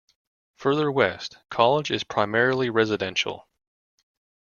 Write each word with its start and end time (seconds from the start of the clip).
Further 0.55 0.91
west, 0.91 1.37
College 1.51 1.91
is 1.91 2.03
primarily 2.03 2.71
residential. 2.71 3.47